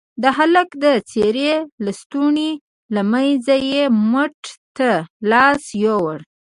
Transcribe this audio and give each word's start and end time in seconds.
د 0.23 0.23
هلك 0.37 0.69
د 0.83 0.85
څيرې 1.09 1.53
لستوڼي 1.85 2.51
له 2.95 3.01
منځه 3.11 3.55
يې 3.71 3.81
مټ 4.11 4.37
ته 4.77 4.89
لاس 5.31 5.63
يووړ. 5.83 6.17